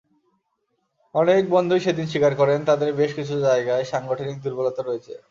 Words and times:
অনেক 1.15 1.41
বন্ধুই 1.49 1.81
সেদিন 1.81 2.05
স্বীকার 2.07 2.33
করেন, 2.35 2.59
তাঁদের 2.65 2.89
বেশ 2.93 3.11
কিছু 3.15 3.35
জায়গায় 3.39 3.83
সাংগঠনিক 3.91 4.37
দুর্বলতা 4.43 4.81
রয়েছে। 4.83 5.13